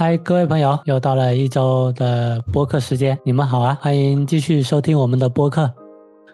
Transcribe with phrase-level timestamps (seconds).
[0.00, 5.70] 嗨，各位朋友，又到了一周的播客时间，你们好啊，欢迎继续收听我们的播客。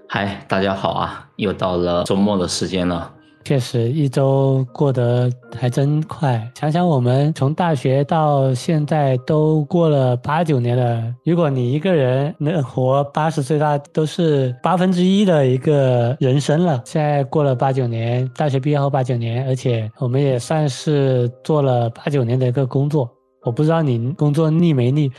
[0.09, 3.13] 嗨，大家好啊，又到了周末的时间了。
[3.43, 5.29] 确实，一周过得
[5.59, 6.49] 还真快。
[6.55, 11.03] 想想我们从大学到现在都过了八九年了。
[11.25, 16.81] 如果你一个人能活八十岁，那都是八分之一的一个人生了。
[16.85, 23.11] 现在过了八九年，大学毕业后八九年，而且我们也算是做了八九年的一个工作。
[23.47, 25.11] 我不知道你工作腻没腻。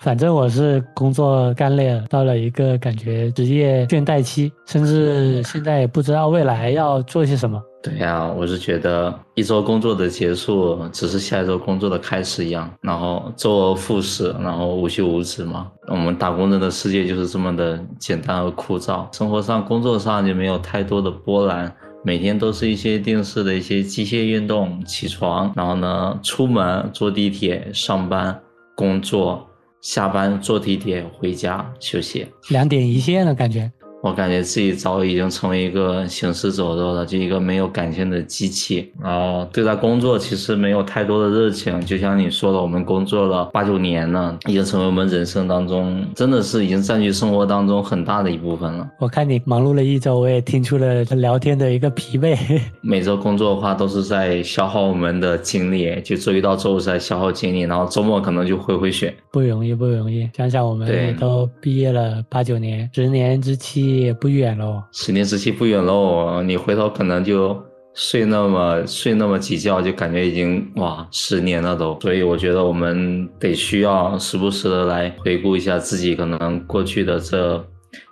[0.00, 7.58] 反正我是工作干累了，到了一个感觉职业倦怠期，甚至现在也不知道未来要做些什么。
[7.82, 15.68] 对呀，我是觉得一周工作的结束只是下一周工作的开始一样，然后周而复始，然后无休无止嘛。
[15.88, 21.74] 我们打工人的世界就是这么的简单而枯燥，生活上、工作上就没有太多的波澜，
[22.06, 28.40] 每天都是一些定时的一些机械运动，起床，然后呢出门坐地铁上班
[28.76, 29.44] 工作。
[29.82, 33.70] 下班坐地铁回家休息，两点一线的感觉。
[34.06, 38.92] 我感觉自己早已经成为一个行尸走肉了，就一个没有感情的机器。
[39.02, 48.88] 然后对待工作其实没有太多的热情，就像你说的，我们工作了八九年了，已经成为我们人生当中真的是已经占据生活当中很大的一部分了。
[49.00, 52.36] 我看你忙碌了一周，我也听出了聊天的一个疲惫。
[52.80, 59.12] 每周工作的话都是在消耗我们的精力，就周一到周五在消耗精力，然后周末可能就回回血。
[59.32, 60.28] 不容易，不容易。
[60.36, 63.95] 想想我们都毕业了八九年，十年之期。
[64.00, 66.42] 也不远喽，十年之期不远喽。
[66.42, 67.56] 你回头可能就
[67.94, 71.98] 睡那么睡那么几觉，就感觉已经哇十年了都。
[72.00, 77.64] 所以我觉得我们得需要时不时的来回顾一下自己可能过去的这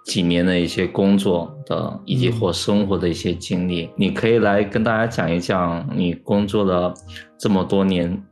[0.07, 3.91] 几年的一些工作的以及或生活的一些经历。
[3.97, 6.95] 你可以来跟大家讲一讲你工作了
[7.39, 8.23] 这么多年，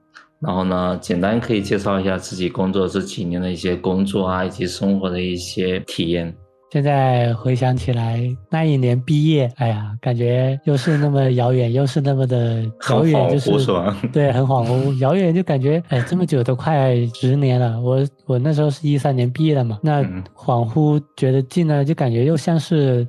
[0.41, 6.35] 然后呢，简单可以介绍一下自己工作这几年的一些工作啊，以及生活的一些体验。
[6.73, 8.19] 现在回想起来，
[8.49, 13.51] 那一年毕业，哎呀，感觉又是那么遥远，又是那么的遥远，就是
[14.11, 17.79] 对，很恍惚，遥远就感觉，哎，这么久都快十年了。
[17.79, 20.03] 我我那时候是一三年毕业的嘛，那
[20.35, 23.07] 恍惚觉得近了，就感觉又像是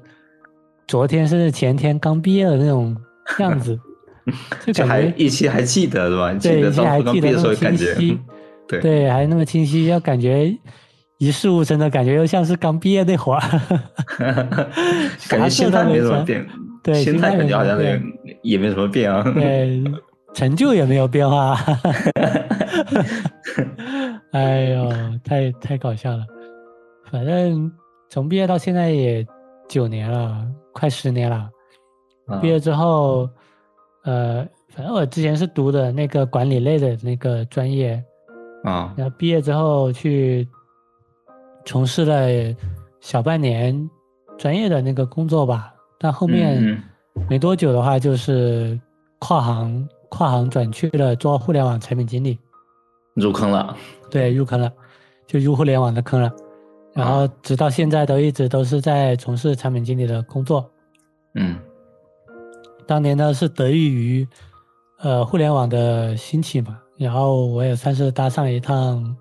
[0.85, 2.93] 昨天甚至前天刚毕业的那种
[3.39, 3.79] 样子，
[4.67, 6.33] 就感觉一期还记得是吧？
[6.33, 8.19] 对，一期还记得那么清晰，
[8.67, 10.53] 对对，还那么清晰，要感觉。
[11.23, 13.39] 一事无成的感觉，又像是刚毕业那会儿，
[15.29, 16.45] 感觉心态没什么变，
[16.83, 18.01] 对，心态感觉好像也
[18.41, 19.81] 也没什么变啊，对，
[20.33, 21.57] 成就也没有变化，
[24.31, 24.91] 哎呦，
[25.23, 26.25] 太太搞笑了。
[27.09, 27.71] 反正
[28.09, 29.25] 从毕业到现在也
[29.69, 31.49] 九年了，快十年了。
[32.41, 33.29] 毕业之后，
[34.03, 34.45] 呃，
[34.75, 38.03] 反正我之前是读的那个管理类的那个专业，
[38.63, 40.45] 啊，然后毕业之后去。
[41.65, 42.55] 从事了
[42.99, 43.89] 小半年
[44.37, 46.81] 专业的那个工作吧，但后面
[47.29, 48.79] 没多久的话，就是
[49.19, 52.37] 跨行跨行转去了做互联网产品经理，
[53.13, 53.75] 入坑了。
[54.09, 54.71] 对，入坑了，
[55.25, 56.31] 就入互联网的坑了。
[56.93, 60.69] 然后直到现在都一直都是在从事产品经理的工作。
[61.35, 61.57] 嗯，
[62.85, 64.27] 当年呢是得益于
[64.99, 69.15] 呃互联网的兴起嘛，然后我也算是搭上一趟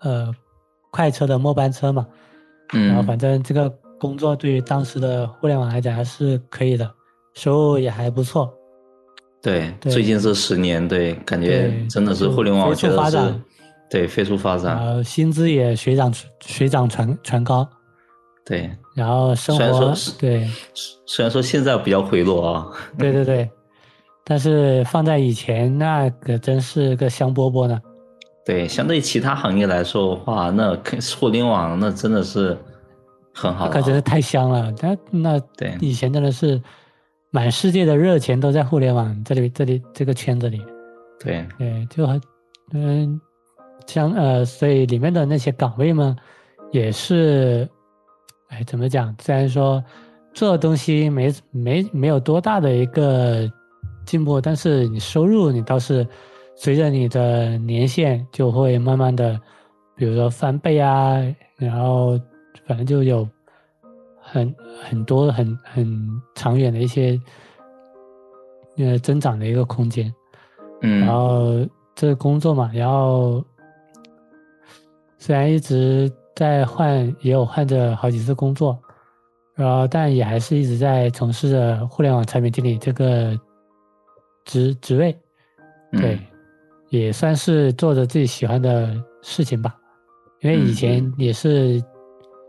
[0.00, 0.34] 呃。
[0.94, 2.06] 快车的末班车嘛，
[2.72, 2.86] 嗯。
[2.86, 3.68] 然后反正这个
[3.98, 6.88] 工作对于当时的互联网来讲还是可以的，
[7.34, 8.48] 收入也还不错。
[9.42, 13.42] 对，最近这十年，对，感觉真的是互联网飞速发展，
[13.90, 17.68] 对，飞速发展，然后薪资也水涨水涨船船高。
[18.46, 20.48] 对，然后生活对，
[21.06, 23.50] 虽然说现在比较回落啊，对对对，
[24.22, 27.80] 但是放在以前那可真是个香饽饽呢。
[28.44, 30.78] 对，相对其他行业来说的话，那
[31.18, 32.54] 互联网那真的是
[33.32, 34.70] 很好，可真是太香了。
[34.82, 36.60] 那那对以前真的是
[37.30, 40.62] 满世界的热钱都在互联网这里这里这个圈子里。
[41.18, 42.20] 对对，就很
[42.72, 43.18] 嗯，
[43.86, 46.14] 像呃，所以里面的那些岗位嘛，
[46.70, 47.66] 也是，
[48.48, 49.14] 哎，怎么讲？
[49.22, 49.82] 虽然说
[50.34, 53.50] 做东西没没没有多大的一个
[54.04, 56.06] 进步，但是你收入你倒是。
[56.56, 59.38] 随着你的年限，就会慢慢的，
[59.96, 61.20] 比如说翻倍啊，
[61.56, 62.18] 然后
[62.64, 63.28] 反正就有
[64.20, 67.20] 很很多很很长远的一些
[68.76, 70.12] 呃增长的一个空间。
[70.82, 73.44] 嗯，然后这个工作嘛，然后
[75.18, 78.78] 虽然一直在换，也有换着好几次工作，
[79.54, 83.38] 然后但也还是一直在从事着互联网产品经理这个
[84.44, 85.16] 职职位，
[85.92, 86.18] 对。
[86.98, 89.74] 也算是做着自己喜欢的事情吧。
[90.40, 91.82] 因为以前也是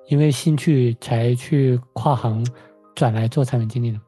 [0.08, 2.46] 因为兴趣才去跨行
[2.94, 4.00] 转来做产品经理的，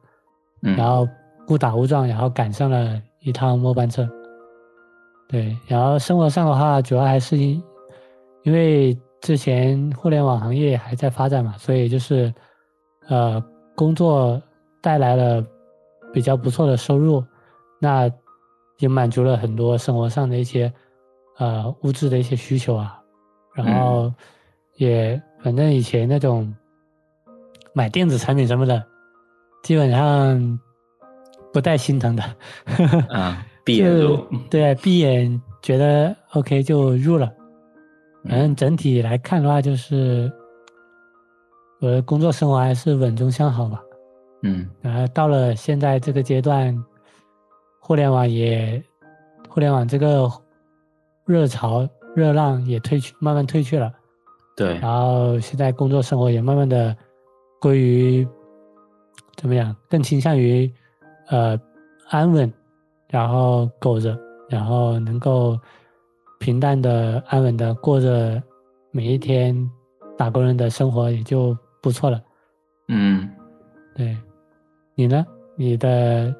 [0.62, 1.08] 嗯，然后
[1.48, 4.08] 误打误撞，然后赶上了一趟末班车。
[5.28, 7.62] 对，然后生活上的话，主要还是因
[8.44, 12.32] 因为之前互联网行业还在发展嘛，所以就是
[13.08, 13.42] 呃
[13.74, 14.40] 工作
[14.82, 15.44] 带来了
[16.12, 17.24] 比较不错的收入，
[17.80, 18.10] 那
[18.78, 20.72] 也满足了很多生活上的一些
[21.38, 23.00] 呃物质的一些需求啊。
[23.54, 24.12] 然后
[24.76, 26.54] 也反正以前那种
[27.72, 28.84] 买电子产品什么的，
[29.62, 30.60] 基本上
[31.52, 32.22] 不带心疼的。
[33.08, 34.24] 啊， 闭眼入。
[34.48, 37.32] 对，闭眼觉得 OK 就入了。
[38.28, 40.30] 反正整体来看的话，就是
[41.80, 43.80] 我的工作生活还是稳中向好吧。
[44.42, 44.68] 嗯。
[44.80, 46.76] 然后到了现在这个阶段，
[47.88, 48.84] 互联网也，
[49.48, 50.30] 互联网这个
[51.24, 51.88] 热潮。
[52.14, 53.90] 热浪也退去，慢慢退去了。
[54.56, 56.94] 对，然后现在工作生活也慢慢的
[57.60, 58.28] 归于
[59.36, 59.74] 怎么样？
[59.88, 60.70] 更倾向于
[61.28, 61.58] 呃
[62.08, 62.52] 安稳，
[63.08, 64.18] 然后苟着，
[64.50, 65.56] 然后能够
[66.40, 68.42] 平淡的、安稳的过着
[68.90, 69.54] 每一天
[70.16, 72.20] 打工人的生活，也就不错了。
[72.88, 73.30] 嗯，
[73.94, 74.14] 对，
[74.94, 75.24] 你呢？
[75.56, 76.34] 你的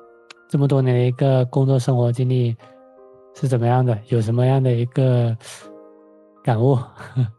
[0.49, 2.57] 这么多年的一个工作生活经历
[3.35, 3.99] 是怎么样的？
[4.09, 5.37] 有什么样的一个？
[6.41, 6.79] 感悟，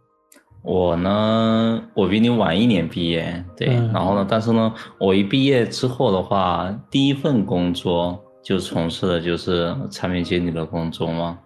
[0.61, 11.39] 我呢，我比你晚一年毕业，对，然后呢，但是呢，我一毕业之后的话，第一份工作就从事的就是产品经理的工作嘛，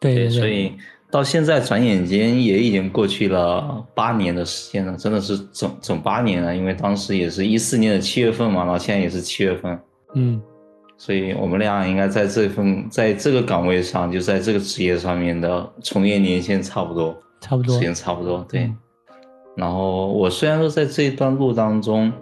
[0.00, 0.72] 对，所以
[1.10, 9.78] 到现在转眼间也已经过去了八年的时间了，真的是整整八年了，因为当时也是一四年的七月份嘛，然后现在也是七月份，
[10.14, 10.40] 嗯。
[10.98, 18.44] 所以我们俩应该在这份在这个岗位上，就在这个职业上面的从业年限差不多，差不多时间差不多。
[18.48, 18.72] 对。
[19.56, 22.12] 然后我虽然说在这一段路当中，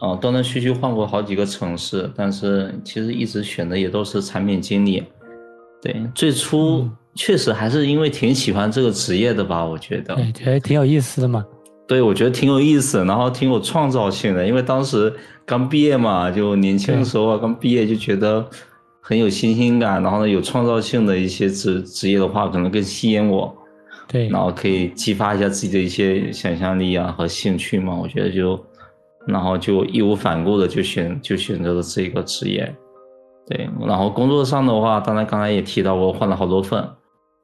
[0.00, 5.02] 啊，断断续续换过好几个城市，但是其实一直选的也都是产品经理。
[5.80, 10.14] 对，最初确实还是因为挺喜欢这个职业的吧，我觉得。
[10.14, 11.44] 对，觉得挺有意思的嘛。
[11.88, 15.10] 对，我觉得挺有意思，然后挺有创造性的，因为当时
[15.46, 18.46] 刚毕业嘛，就年轻的时候啊，刚毕业就觉得
[19.00, 23.56] 很有新鲜感，然后呢，有创造性的一些职职业的话，可能更吸引我。
[24.06, 28.58] 对，然后可以激发一下自己的一些想象力啊和兴趣嘛，我觉得就，
[29.26, 32.70] 然后就义无反顾的就选就选择了这个职业。
[33.46, 36.86] 对，然后工作上的话，当然刚才也提到过，换了好多份，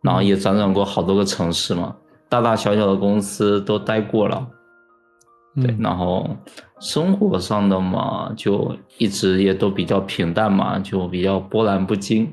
[0.02, 1.96] 然后也辗转过好多个城市嘛。
[2.34, 4.44] 大大小小的公司都待过了，
[5.54, 6.28] 对，然后
[6.80, 12.28] 生活上的嘛，就一直也都比较平淡嘛，就比较波澜不惊，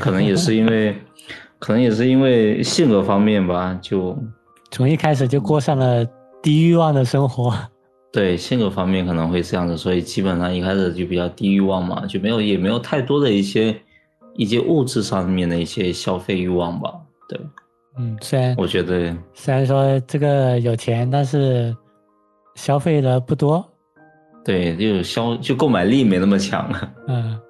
[0.00, 0.96] 可能也是因为，
[1.60, 4.18] 可能也是因为性格方面吧，就
[4.72, 6.04] 从一开始就过上了
[6.42, 7.56] 低欲望的生活。
[8.12, 13.80] 对，性格方面可能会这样子，所以基本上一开始就比较低欲望嘛，就没有也没有太多的一些
[14.34, 16.92] 一些物质上面的一些消费欲望吧，
[17.28, 17.38] 对。
[17.96, 21.72] 嗯，虽然我觉得，虽然说这个有钱，但是
[22.56, 23.64] 消费的不多。
[24.44, 26.92] 对，就消就购买力没那么强了。
[27.06, 27.40] 嗯，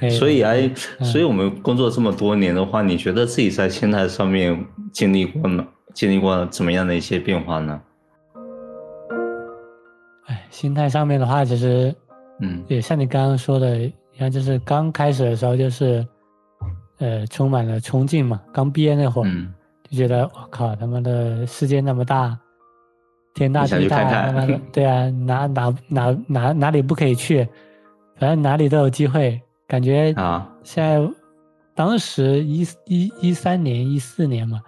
[0.10, 0.54] 所以啊，
[1.02, 5.66] 所以我们工作这么多年的话，你觉得自己在心态上面经历过呢？
[5.94, 7.80] 经历过怎么样的一些变化呢？
[10.26, 11.94] 哎，心态上面的话，其实，
[12.40, 16.06] 嗯，也像你刚刚说的，你看，就是刚开始的时候，就是。
[16.98, 18.40] 呃，充满了冲劲嘛。
[18.52, 19.30] 刚毕业那会儿，
[19.88, 22.38] 就觉得我靠，他妈的世界那么大，
[23.34, 27.46] 天大地大，他妈的，对啊，哪哪哪哪哪里不可以去？
[28.16, 29.40] 反正哪里都有机会。
[29.68, 30.98] 感觉啊，现在
[31.74, 34.60] 当时一一一三年、一四年嘛，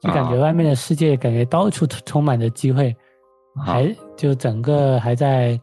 [0.00, 2.96] 就感觉外面的世界感觉到处充满着机会，
[3.64, 5.60] 还就整个还在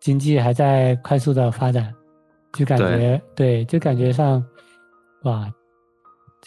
[0.00, 1.92] 经济还在快速的发展，
[2.52, 4.42] 就感觉对，就感觉上
[5.24, 5.52] 哇。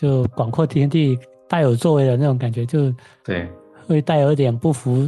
[0.01, 1.15] 就广阔天地
[1.47, 2.91] 大有作为的那种感觉，就
[3.23, 3.47] 对，
[3.85, 5.07] 会带有一点不服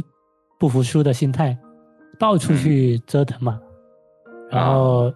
[0.56, 1.58] 不服输的心态，
[2.16, 3.60] 到处去折腾嘛，
[4.48, 5.12] 然后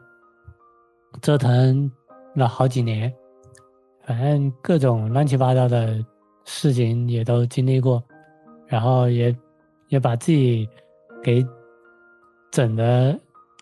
[1.22, 1.88] 折腾
[2.34, 3.12] 了好几年，
[4.04, 6.04] 反正各种乱七八糟的
[6.44, 8.02] 事情也都经历过，
[8.66, 9.32] 然后也
[9.90, 10.68] 也把自己
[11.22, 11.46] 给
[12.50, 13.16] 整的，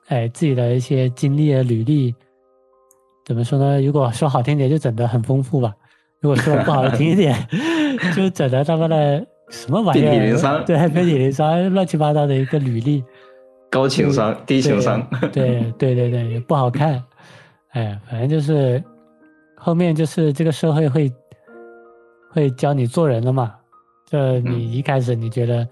[0.07, 2.15] 哎，自己的一些经历的履历，
[3.27, 3.83] 怎么说呢？
[3.83, 5.77] 如果说好听点，就整得很丰富吧。
[6.27, 7.37] 如果说不好听一点，
[8.17, 10.11] 就整的他妈的什么玩意儿？
[10.11, 13.05] 遍体鳞伤，对，遍体鳞伤，乱七八糟的一个履历，
[13.71, 15.01] 高情商，低情商，
[15.33, 17.01] 对对对对，也不好看。
[17.71, 18.83] 哎，反正就是
[19.55, 21.13] 后面就是这个社会会
[22.33, 23.55] 会教你做人了嘛。
[24.11, 25.65] 这你一开始你觉得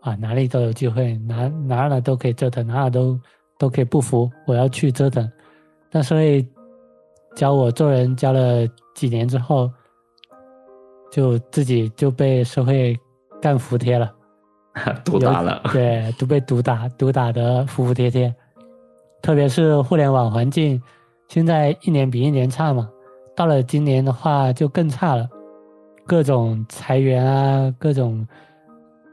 [0.00, 3.16] 啊哪里都有机会，哪哪哪都可以折腾，哪哪都
[3.58, 5.30] 都可以不服，我要去折腾。
[5.88, 6.44] 但是会
[7.36, 9.70] 教我做人，教了几年之后，
[11.10, 12.98] 就自己就被社会
[13.40, 14.12] 干服帖了，
[15.04, 15.62] 毒打了。
[15.72, 18.34] 对，都被毒打，毒打的服服帖帖。
[19.22, 20.80] 特别是互联网环境，
[21.28, 22.88] 现在一年比一年差嘛。
[23.36, 25.28] 到了今年的话，就更差了。
[26.06, 28.26] 各种裁员啊，各种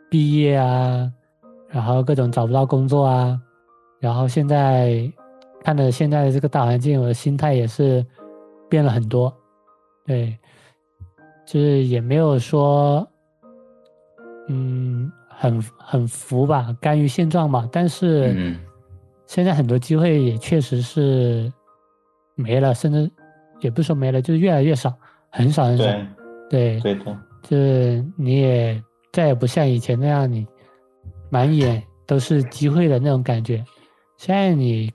[0.09, 1.11] 毕业啊，
[1.67, 3.39] 然后各种找不到工作啊，
[3.99, 5.11] 然后现在
[5.63, 8.05] 看着现在的这个大环境，我的心态也是
[8.69, 9.31] 变了很多。
[10.05, 10.37] 对，
[11.47, 13.07] 就是也没有说，
[14.49, 17.67] 嗯，很很服吧，甘于现状吧。
[17.71, 18.53] 但是
[19.25, 21.51] 现在很多机会也确实是
[22.35, 23.09] 没了，甚至
[23.61, 24.93] 也不说没了，就是越来越少，
[25.31, 25.85] 很少很少。
[26.49, 30.45] 对，对的，就是你也再也不像以前那样，你
[31.29, 33.63] 满眼都是机会的那种感觉。
[34.17, 34.91] 现在你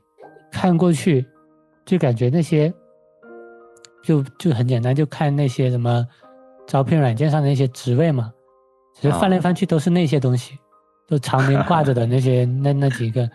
[0.51, 1.27] 看过去，
[1.87, 2.73] 就感觉那些，
[4.03, 6.07] 就就很简单，就看那些什么
[6.67, 8.33] 招聘软件上的那些职位嘛，
[8.95, 10.59] 其实翻来翻去都是那些东西，
[11.07, 13.29] 都常年挂着的那些 那那几个，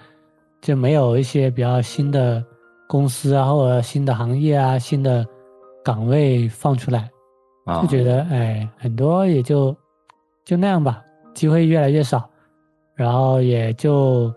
[0.62, 2.44] 就没有一些比较新的
[2.88, 5.26] 公司啊，或者新的行业啊，新的
[5.84, 7.10] 岗位放出来。
[7.82, 9.76] 就觉得哎，很多也就
[10.46, 11.04] 就那样吧，
[11.34, 12.30] 机会越来越少，
[12.96, 14.34] 然后也就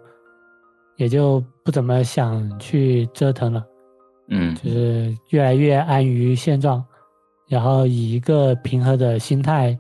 [0.96, 3.64] 也就不怎么想去折腾了，
[4.30, 6.84] 嗯，就是越来越安于现状，
[7.50, 9.76] 然后以一个平和的心态，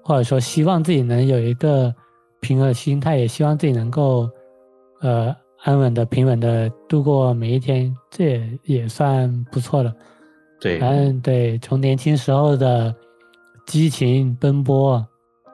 [0.00, 1.92] 或者说希望自己能有一个
[2.40, 4.30] 平和的心态，也希望自己能够
[5.00, 5.34] 呃
[5.64, 9.92] 安稳的、平稳的度过每一天，这也也算不错了。
[10.60, 12.94] 对，反正，对，从年轻时候的
[13.66, 15.04] 激情奔波、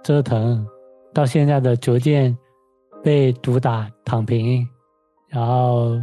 [0.05, 0.67] 折腾，
[1.15, 2.37] 到现在的逐渐
[3.03, 4.69] 被毒打、躺平，
[5.29, 5.99] 然后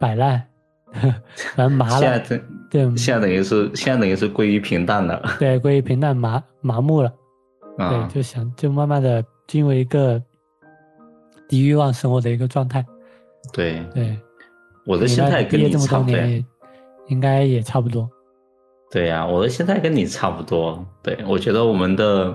[0.00, 0.44] 摆烂，
[1.54, 2.00] 反正麻了。
[2.00, 5.22] 现在对，现在等于是现在等于是归于平淡了。
[5.38, 7.12] 对，归于平淡麻麻木了。
[7.76, 10.22] 对，就想就慢慢的进入一个
[11.48, 12.84] 低欲望生活的一个状态。
[13.52, 14.18] 对对，
[14.86, 16.18] 我的心态跟你差不多。
[17.08, 18.08] 应该也差不多，
[18.90, 20.82] 对呀，我的心态跟你差不多。
[21.02, 22.34] 对我觉得我们的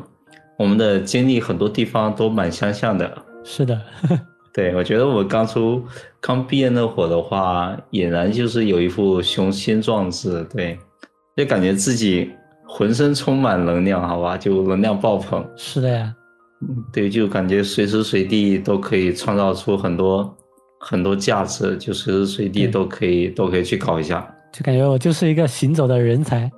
[0.57, 3.17] 我们的经历很多地方都蛮相像的。
[3.45, 3.81] 是的，
[4.57, 5.85] 对我觉得我刚出
[6.19, 10.75] 刚毕业那会儿的话，俨然就是有一副雄心壮志，对，
[11.35, 12.31] 就感觉自己
[12.67, 15.47] 浑身充满能量，好吧，就能量爆棚。
[15.55, 16.11] 是的呀，
[16.61, 20.35] 嗯，对，就感觉随时随地都可以创造出很多
[20.79, 24.27] 很多价值，就随时随地都可以都可以去搞一下。
[24.51, 26.51] 就感觉我就是一个行走的人才，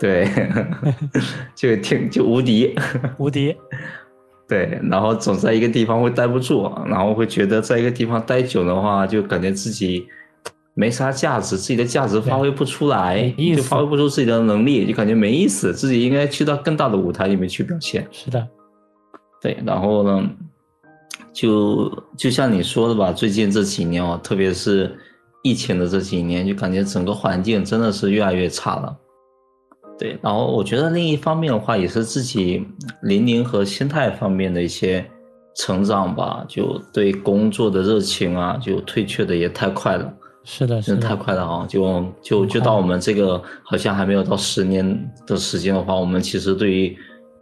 [0.00, 0.28] 对
[1.54, 2.74] 就挺就无敌，
[3.18, 3.54] 无敌，
[4.48, 10.06] 对，然后总在一个地方会待不住，然后会觉得在一个地方待久的话，就感觉自己
[10.74, 18.06] 没啥价值，自己的价值发挥不出来，就发挥不出自己的能力，就感觉没意思，自己应该去到更大的舞台里面去表现。
[18.10, 18.46] 是的，
[19.40, 20.30] 对，然后呢，
[21.32, 24.96] 就就像你说的吧，最近这几年哦，特别是。
[25.46, 28.96] 疫情的这几年，就感觉整个环境真的是越来越差了。
[29.98, 32.66] 对，然后我觉得另一方面的话，也是自己
[33.02, 35.04] 年龄和心态方面的一些
[35.56, 36.44] 成长吧。
[36.48, 40.12] 就对工作的热情啊，就退却的也太快了。
[40.42, 41.66] 是的，是的，太快了啊！
[41.66, 46.94] 就就就到我们这个好像还没有到十年的时间的话，我们其实对于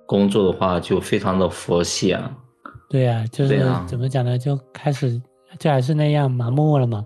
[0.06, 2.30] 工作的话就非常的佛系啊。
[2.88, 4.38] 对呀，就是怎么讲呢？
[4.38, 5.20] 就开始
[5.58, 7.04] 就还是那样麻木了嘛。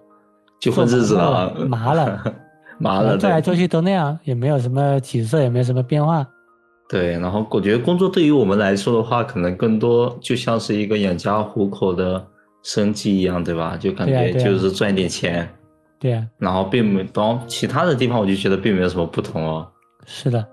[0.61, 2.23] 就混日子了，麻了，
[2.79, 6.27] 麻了，做来做去都那样，也没有什么起色，也没有什么变化。
[6.89, 12.25] 对，然后我觉得工作对于我们来说的话，可能更多就像是一个养家糊口的
[12.63, 13.77] 生计一样，对吧？
[13.77, 15.49] 就感觉就是赚点钱。
[15.99, 16.27] 对呀。
[16.39, 19.67] 然后并没到其他的地方，我就觉得并没有什么不同哦。
[20.05, 20.47] 是的。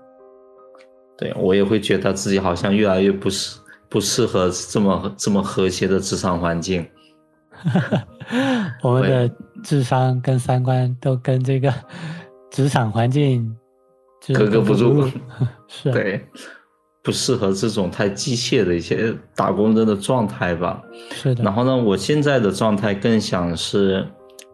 [1.16, 3.56] 对我也会觉得自己好像越来越不适
[3.88, 6.84] 不适合这么这么和谐的职场环境。
[8.82, 9.30] 我们的
[9.64, 11.72] 智商跟三观都跟这个
[12.52, 13.56] 职场环境
[14.32, 15.08] 格格不入，
[15.66, 16.24] 是对，
[17.02, 20.80] 不适合这种太机械的一些打工人的状态吧。
[21.10, 21.42] 是的。
[21.42, 24.06] 然后呢，我现在的状态更想是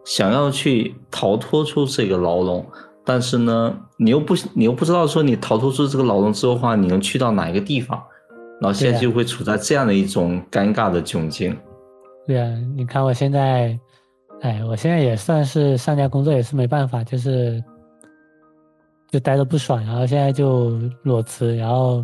[0.03, 2.65] 想要去逃脱出这个牢笼，
[3.05, 8.01] 但是呢，你又不你又不知道说你逃脱出这个牢笼之后的话，你能去到哪一个地方？
[8.59, 11.57] 然后现在就会处在这样的一种尴尬的窘境。
[12.27, 13.79] 对啊，你看我现在，
[14.41, 17.63] 哎，我现在也算是上家工作，也是没办法，就是
[19.09, 20.71] 就待着不爽，然后现在就
[21.03, 22.03] 裸辞，然后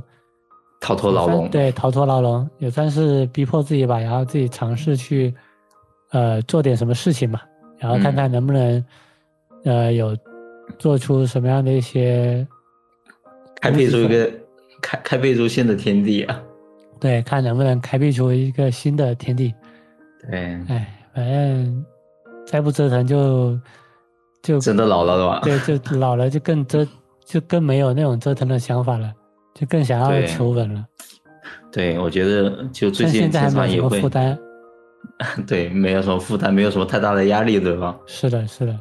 [0.79, 1.49] 逃脱牢笼。
[1.49, 5.33] 对，逃脱牢笼也算是逼迫自己吧，然后自己尝试去
[6.11, 7.41] 呃做点什么事情嘛，
[7.79, 8.85] 然后看看能不能、
[9.63, 10.15] 呃有
[10.77, 12.45] 做出什么样的一些
[13.61, 14.31] 开辟出一个
[14.81, 16.43] 开开辟出新的天地啊！
[16.99, 19.53] 对，看能不能开辟出一个新的天地。
[20.29, 21.85] 对，哎，反正
[22.47, 23.59] 再不折腾就
[24.41, 25.41] 就真的老了的吧？
[25.43, 26.87] 对，就 老了就更折，
[27.25, 29.11] 就更没有那种折腾的想法了，
[29.53, 30.83] 就更想要求稳了。
[31.71, 34.39] 对，我觉得就最近但现在还经常也会没有什么负，担。
[35.45, 37.95] 对，没有什么负担，没有什么太大的压力，对吧？
[38.05, 38.79] 是的，是的，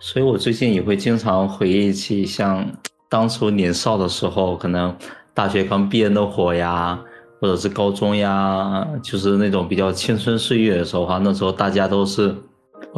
[0.00, 2.66] 所以我最近也会经常回忆起像
[3.10, 4.94] 当初年少的时候，可能
[5.34, 6.98] 大学刚毕业那会儿呀，
[7.40, 12.34] 或者是高中呀，就是那种比较青春岁月的时候哈，那时候大家都是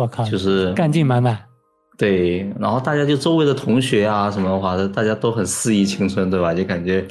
[0.03, 1.39] 我靠，就是干劲满满。
[1.97, 6.55] 对，然后大家就周围的同学啊什么的话，大家都很肆意青春，对吧？
[6.55, 7.05] 就感觉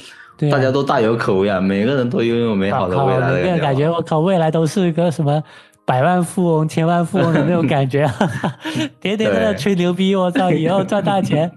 [0.50, 5.42] 大家都大有可为啊，每个人都拥有美好的，未来的每个人感觉觉我靠，未来都是个什么
[5.84, 8.10] 百万富翁、千万富翁的那种感觉，
[8.98, 11.50] 天天在那吹牛逼，我操，以后赚大钱。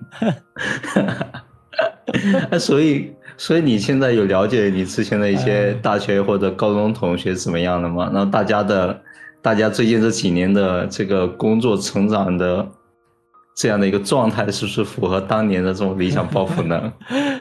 [2.49, 8.09] 那 所以，所以你现在有了解你之前的一些嗯大学或者高中同学怎么样的吗？
[8.13, 8.99] 然后大家的，
[9.41, 12.65] 大家最近这几年的这个工作成长的
[13.55, 16.93] 这样的一个状态，是不是符合当年的这种理想抱负呢？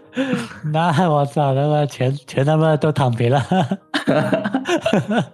[0.73, 3.43] 那我操，他妈全全他妈都躺平了，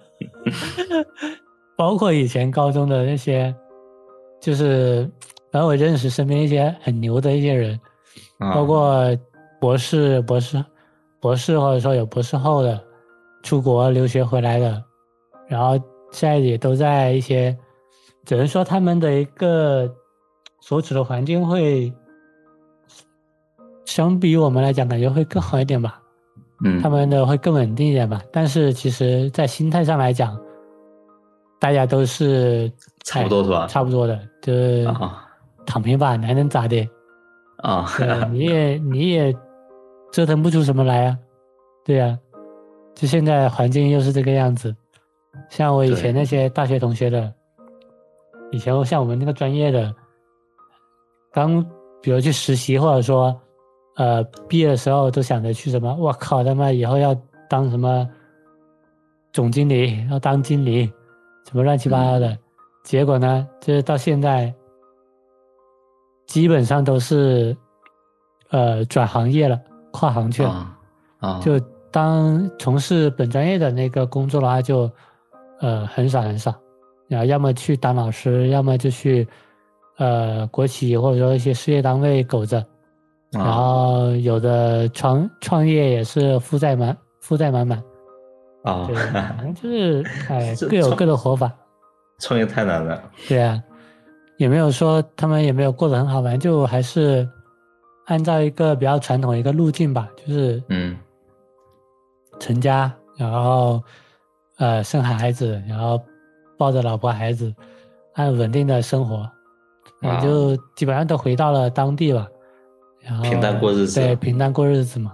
[1.76, 3.54] 包括以前高中的那些，
[4.40, 5.08] 就是
[5.52, 7.78] 反正我认识身边一些很牛的一些人，
[8.38, 8.54] 啊。
[8.54, 9.16] 包括
[9.60, 10.62] 博士、博士、
[11.20, 12.78] 博士或者说有博士后的，
[13.42, 14.82] 出国留学回来的，
[15.48, 15.78] 然后
[16.10, 17.56] 现在也都在一些，
[18.24, 19.92] 只能说他们的一个
[20.60, 21.92] 所处的环境会，
[23.84, 26.00] 相比于我们来讲，感觉会更好一点吧。
[26.64, 28.22] 嗯，他们的会更稳定一点吧。
[28.32, 30.38] 但是其实，在心态上来讲，
[31.60, 32.72] 大家都是
[33.04, 33.64] 差不多是吧？
[33.64, 35.22] 哎差不多的，就是啊。
[35.66, 36.88] 躺平吧，还能咋的？
[37.58, 37.84] 啊，
[38.30, 39.34] 你也 你也
[40.12, 41.18] 折腾不出什么来啊，
[41.84, 42.16] 对呀、
[42.94, 44.74] 就现在环境又是这个样子，
[45.48, 47.32] 像我以前那些大学同学的，
[48.50, 49.94] 以前像我们那个专业的，
[51.32, 51.64] 刚
[52.00, 53.38] 比如去实习或者说，
[53.96, 57.14] 呃，毕业的时候都想着去什么，我靠他妈以后要
[57.48, 58.08] 当什么
[59.32, 60.86] 总经理，要当经理，
[61.48, 62.38] 什么乱七八糟的，
[62.84, 64.52] 结果呢，就是到现在。
[66.26, 67.56] 基本上都是，
[68.50, 69.58] 呃，转行业了，
[69.92, 70.50] 跨行去了。
[70.50, 70.78] 啊
[71.20, 71.56] 啊，就
[71.92, 74.90] 当从事本专业的那个工作的话，就
[75.60, 76.54] 呃很少很少，
[77.08, 79.26] 然后要么去当老师，要么就去
[79.98, 82.64] 呃国企或者说一些事业单位苟着，
[83.32, 87.82] 然啊后有的创创业也是负债满负债满满，
[88.64, 88.86] 啊。
[88.86, 91.50] 对，， 反正就是哎各有各的活法，
[92.20, 93.62] 创业太难了，对啊，
[94.38, 97.28] 也没有说他们也没有过得很好，反正就还是
[98.06, 100.96] 按照一个比较传统的一个路径吧，就是嗯。
[102.38, 103.82] 成家，然后
[104.56, 106.00] 呃生孩子，然后
[106.56, 107.54] 抱着老婆孩子，
[108.14, 109.28] 按稳定的生活，
[110.02, 112.26] 也就基本上都回到了当地了，
[113.00, 115.12] 然后平淡过日子对，平淡过日子嘛。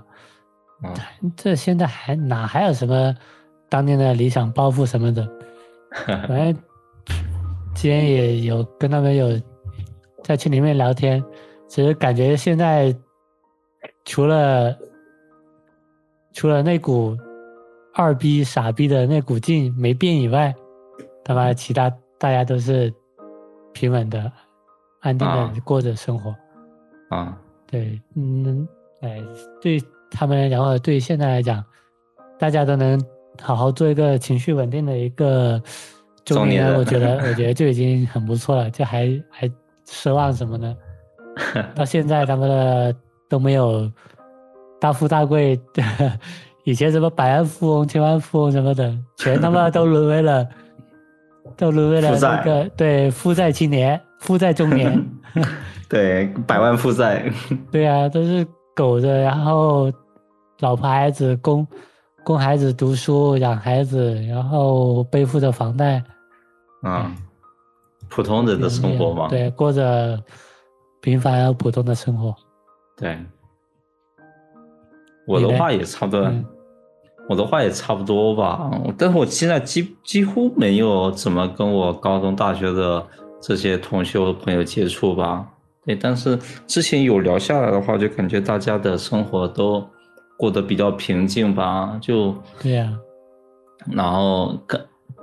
[0.83, 0.93] 啊
[1.37, 3.15] 这现在还哪还有什么
[3.69, 5.29] 当年的理想抱负什么的？
[6.27, 6.57] 反正
[7.75, 9.41] 今天也有跟他们有
[10.25, 11.23] 在群里面聊天，
[11.69, 12.93] 只是感觉现在
[14.05, 14.77] 除了
[16.33, 17.17] 除了那股
[17.95, 20.55] 二逼傻逼的那股劲没变以外，
[21.25, 22.93] 他妈其他大家都是
[23.73, 24.31] 平稳的、
[25.01, 26.35] 安定啊的过着生活。
[27.09, 28.67] 啊对，嗯，
[29.01, 29.23] 哎，
[29.61, 31.65] 对他们然后，对现在来讲，
[32.39, 33.01] 大家都能
[33.41, 35.61] 好好做一个情绪稳定的一个
[36.25, 39.51] 中年人，中年人我觉得， 我觉得就已经很不错了，就还还
[39.87, 40.77] 奢望什么呢？
[41.75, 42.95] 到现在他们的
[43.29, 43.91] 都没有
[44.79, 45.59] 大富大贵，
[46.65, 50.47] 以前什么百万富翁、千万富翁什么的，全他妈都沦为了，
[51.57, 55.05] 都沦为了那个对负债青年、负债中年。
[55.89, 57.31] 对，百万负债，
[57.71, 59.93] 对啊，都是苟着，然后
[60.61, 61.67] 老婆孩子供
[62.25, 66.03] 供孩子读书、养孩子，然后背负着房贷，
[66.83, 67.15] 啊，
[68.09, 70.19] 普通人的生活嘛，对，过着
[71.03, 72.35] 平凡而普通的生活。
[72.97, 73.19] 对，
[75.27, 76.45] 我的话也差不多，嗯
[77.29, 78.69] 我的话也差不多吧。
[78.99, 83.07] 但是我现在几几乎没有怎么跟我高中、大学的
[83.41, 85.47] 这些同学和朋友接触吧。
[85.87, 89.85] 对，但是之前有聊下来的话，就感觉大家的生活都
[90.37, 92.93] 过得比较平静吧，就对呀。
[93.91, 94.57] 然后，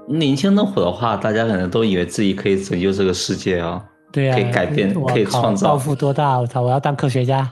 [0.08, 6.40] 年轻那会儿的话，大家可能都以为自己可以拯救这个世界啊，对呀，可以改变，可以创造，抱负多大！
[6.40, 7.50] 我操，我要当科学家。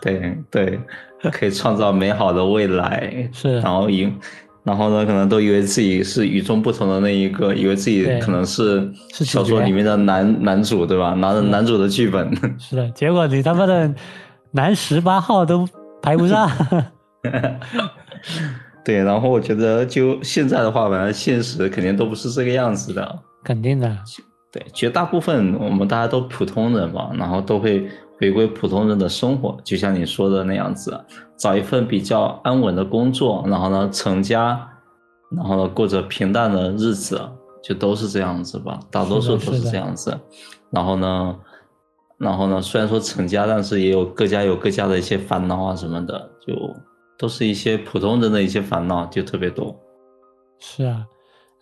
[0.00, 0.80] 对 对，
[1.32, 3.28] 可以创造美好的未来。
[3.32, 4.12] 是，然后以，
[4.62, 11.14] 然后呢，可能都以为自己是与众不同的那一个，以为自己可能是小说里面的男男主，对吧？
[11.14, 12.30] 拿着男主的剧本。
[12.58, 13.92] 是的，结果你他妈的
[14.52, 15.68] 男十八号都
[16.02, 16.50] 排不上。
[18.84, 23.96] 对，然后我觉得就现在的话，反正现实肯定都不是这个样子的，肯定的。
[24.50, 27.86] 对，绝大部分我们大家都普通人嘛，然后都会
[28.18, 30.98] 回归普通人的生活，就像你说的那样子，
[31.36, 34.68] 找一份比较安稳的工作，然后呢成家，
[35.30, 37.20] 然后呢过着平淡的日子，
[37.62, 40.18] 就都是这样子吧，大多数都是这样子。
[40.70, 41.36] 然后呢，
[42.18, 46.54] 然后呢，虽然说成家，但是也有各家有各家的一些烦恼啊什么的，就。
[47.20, 49.74] 都是一些普通人的一些烦恼，就特别多。
[50.60, 51.04] 是啊，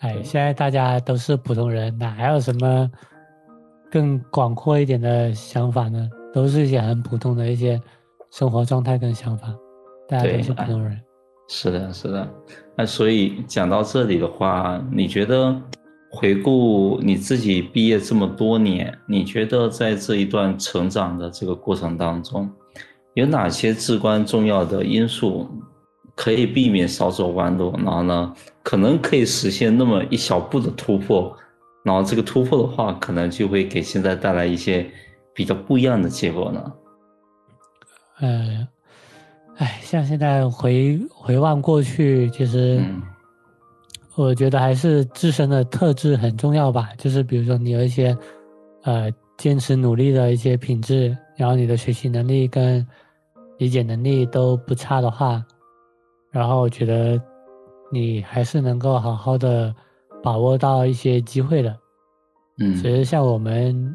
[0.00, 2.90] 哎，现在大家都是普通人，哪还有什么
[3.90, 6.06] 更广阔一点的想法呢？
[6.36, 7.80] 都是一些很普通的一些
[8.30, 9.46] 生活状态跟想法，
[10.06, 11.00] 大家都是普通人。
[11.48, 12.28] 是的，是的。
[12.76, 15.58] 那所以讲到这里的话，你觉得
[16.10, 22.50] 回顾你自己毕业这么多年，你觉得在这一段成长的这个过程当中？
[23.14, 25.48] 有哪些至关重要的因素
[26.14, 27.72] 可以避免少走弯路？
[27.78, 31.34] 然后呢，可能可以实现那么一小步的突破。
[31.82, 34.86] 然后这个突破的话，可能就会给现在带来一些
[35.36, 36.72] 比较不一样的结果呢。
[38.20, 38.66] 嗯，
[39.56, 42.82] 哎，像现在回回望过去，其实
[44.14, 46.88] 我觉得还是自身的特质很重要吧。
[46.96, 48.16] 就是比如说你有一些
[48.84, 52.84] 呃坚持努力的一些品质，然后你的学习能力跟
[53.58, 55.44] 理解能力都不差的话，
[56.30, 57.20] 然后我觉得
[57.92, 59.74] 你还是能够好好的
[60.22, 61.76] 把握到一些机会的。
[62.58, 63.94] 嗯，其实像我们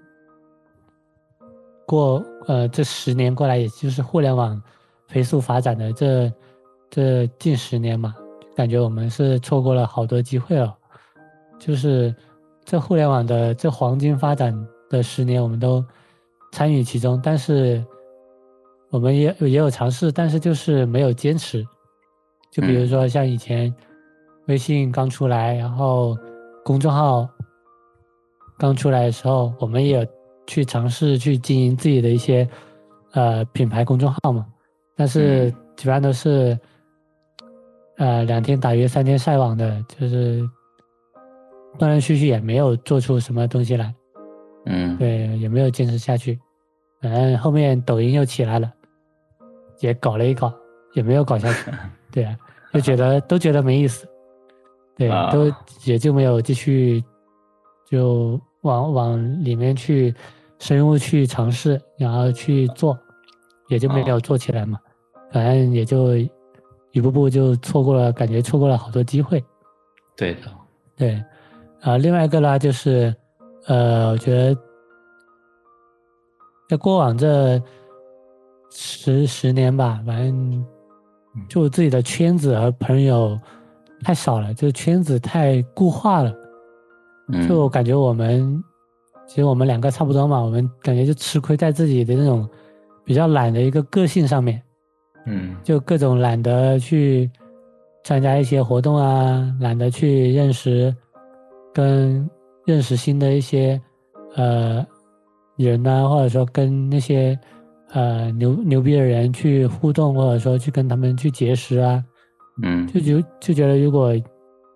[1.91, 4.59] 过呃这十年过来，也就是互联网
[5.07, 6.31] 飞速发展的这
[6.89, 8.15] 这近十年嘛，
[8.55, 10.73] 感觉我们是错过了好多机会了。
[11.59, 12.15] 就是
[12.63, 14.51] 这互联网的这黄金发展
[14.89, 15.83] 的十年，我们都
[16.51, 17.83] 参与其中，但是。
[18.93, 21.65] 我们也也有尝试，但是就是没有坚持。
[22.51, 23.73] 就比如说像以前
[24.47, 26.13] 微信刚出来，然后
[26.65, 27.25] 公众号
[28.57, 30.05] 刚出来的时候，我们也有
[30.47, 32.47] 去尝试去经营自己的一些
[33.11, 34.45] 呃品牌公众号嘛。
[34.95, 36.57] 但是基本上都是
[37.97, 40.39] 呃两天打鱼三天晒网的，就是
[41.77, 43.93] 断断续续也没有做出什么东西来。
[44.65, 46.39] 嗯，对，也没有坚持下去。
[47.01, 48.71] 反正后面抖音又起来了。
[49.79, 50.53] 也搞了一搞，
[50.93, 51.71] 也没有搞下去，
[52.11, 52.37] 对啊，
[52.71, 54.07] 就觉得都觉得没意思，
[54.95, 55.51] 对，都
[55.85, 57.03] 也就没有继续，
[57.89, 60.13] 就往往里面去
[60.59, 62.97] 深入去尝试，然后去做，
[63.69, 64.79] 也就没有做起来嘛，
[65.31, 66.15] 反正也就
[66.91, 69.43] 一步步就错过了，感觉错过了好多机会。
[70.15, 70.41] 对的，
[70.95, 71.23] 对，
[71.81, 73.15] 啊，另外一个呢，就是，
[73.67, 74.57] 呃，我觉得
[76.69, 77.61] 在过往这。
[78.73, 80.65] 十十年吧，反正
[81.49, 83.37] 就自己的圈子和朋友
[84.01, 86.33] 太少了，就圈子太固化了。
[87.47, 88.63] 就感觉我们，
[89.27, 92.47] 其实我们两个差不多嘛，我们感觉就吃亏在自己的那种
[93.03, 94.61] 比较懒的一个个性上面。
[95.25, 97.29] 嗯，就各种懒得去
[98.03, 100.95] 参加一些活动啊，懒得去认识
[101.73, 102.29] 跟
[102.65, 103.79] 认识新的一些
[104.35, 104.85] 呃
[105.57, 107.39] 人呐，或者说跟那些。
[107.93, 112.01] 呃，牛牛逼的人去互动，或者说去跟他们去结识啊，
[112.63, 114.13] 嗯，就就就觉得，如果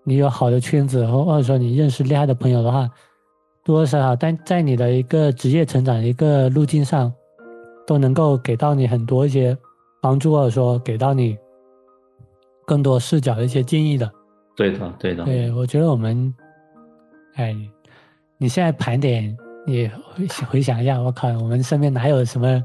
[0.05, 2.89] 你有好的圈子，或或者说你认识厉害的朋友的话，
[3.63, 7.11] 多多少少，但在你的一个职业成长一个路径上，
[7.85, 9.57] 都能够给到你很多一些
[10.01, 11.37] 帮助，或者说给到你
[12.65, 14.09] 更多视角的一些建议的。
[14.55, 15.25] 对的，对的。
[15.25, 16.33] 对，我觉得我们，
[17.33, 17.53] 哎，
[18.37, 22.63] 你现在盘点，你回回想一下，我靠，我们身边哪有什么？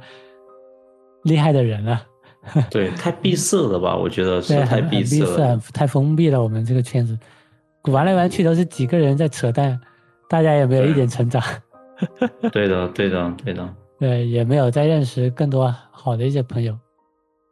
[1.25, 2.03] 厉害的人啊，
[2.71, 3.97] 对，太闭塞了吧？
[3.97, 6.43] 我觉得是太闭塞了，太封闭了。
[6.43, 7.19] 我们这个圈子，
[7.85, 9.79] 玩来玩去都是几个人在扯淡，
[10.29, 11.43] 大家也没有一点成长。
[12.51, 13.69] 对的，对的，对的。
[14.01, 16.75] 对，也没有再认识更多好的一些朋友。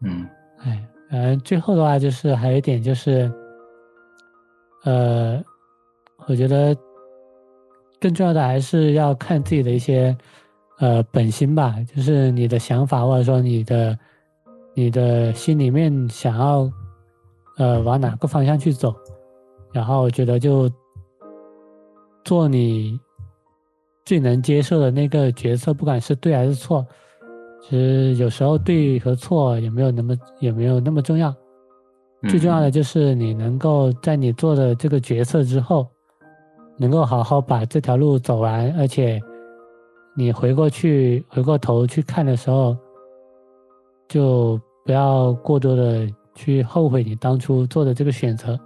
[0.00, 0.26] 嗯，
[0.64, 3.30] 哎，嗯，最后的话就是还有一点就是，
[4.84, 5.38] 呃，
[6.26, 6.74] 我觉得
[8.00, 10.16] 更重要的还是要看自己的一些
[10.78, 13.98] 呃本心吧，就是你的想法或者说你的
[14.78, 16.70] 你的心里面想要
[17.56, 18.94] 呃往哪个方向去走，
[19.72, 20.70] 然后我觉得就
[22.24, 22.96] 做你
[24.04, 26.86] 最能接受的那个决策，不管是对还是错。
[27.60, 31.34] 其实有时候对和错也没有那么也没有那么重要，
[32.28, 35.88] 最重要的就是你能够在你做的这个决策之后，
[36.76, 39.20] 能够好好把这条路走完，而且
[40.14, 42.76] 你回过去回过头去看的时候，
[44.06, 44.56] 就
[44.88, 48.58] 不要过多的去后悔你当初做的这个选择。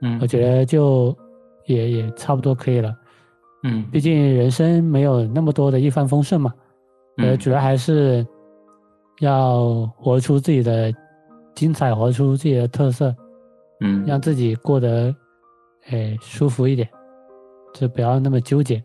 [0.00, 1.14] 嗯，我觉得就
[1.66, 2.96] 也也差不多可以了。
[3.64, 6.50] 嗯，毕竟人生没有那么多的一帆风顺嘛。
[7.18, 8.26] 呃，主要还是
[9.18, 10.90] 要活出自己的
[11.54, 13.14] 精彩，活出自己的特色，
[13.82, 15.14] 嗯，让自己过得
[15.90, 16.88] 哎舒服一点，
[17.74, 18.82] 就不要那么纠结。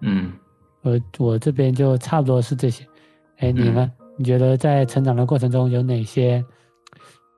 [0.00, 0.32] 嗯，
[0.82, 2.84] 我我这边就差不多是这些。
[3.36, 3.88] 哎，你呢？
[4.22, 6.44] 你觉得在成长的过程中有哪些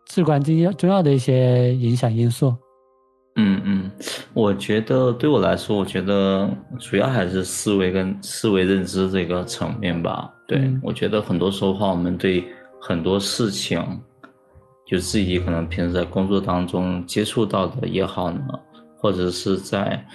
[0.07, 2.55] 至关重要重要的一些影响因素？
[3.37, 3.90] 嗯嗯，
[4.35, 6.47] 我觉得对我来说，我觉得
[6.79, 10.31] 主要还是思维跟思维认知这个层面吧。
[10.47, 12.44] 对我觉得很多时候话，我们对
[12.79, 13.83] 很多事情，
[14.87, 18.44] 就自己可能平时在工作当中接触到的也好呢，
[18.99, 20.07] 或者是在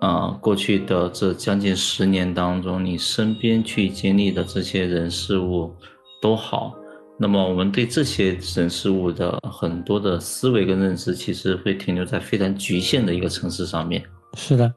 [0.00, 5.74] 啊过去的这将近十年当中，你身边去经历的这些人事物
[6.20, 6.76] 都好。
[7.18, 14.02] 那么我们对这些人事物的很多的思维跟认知，其实会停留在非常局限的一个层次上面。
[14.34, 14.72] 是的，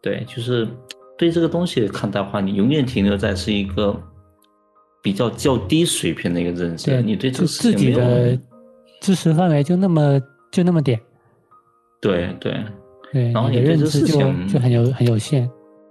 [0.00, 0.68] 对，就是
[1.18, 4.00] 对这个东西的看待的话，你永远停留在是一个
[5.02, 7.02] 比较较低水平的一个认知。
[7.02, 8.38] 你对这个自己的
[9.00, 10.20] 知识范围就那么
[10.52, 11.00] 就那么点。
[12.00, 12.56] 对对
[13.12, 15.50] 对，然后你认知就就很有很有限。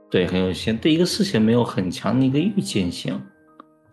[0.10, 3.20] 对，很有限，对一个事情没有很强的一个预见性。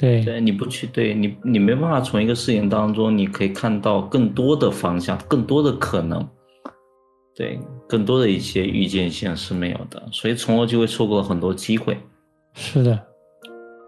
[0.00, 6.26] 对对，你不去对你，你没办法从一个事情当中，你可以看到更多的方向，更多的可能，
[7.36, 11.98] 对，更多的一些预见性是没有的，所以从而就会错过很多机会。
[12.54, 12.98] 是的，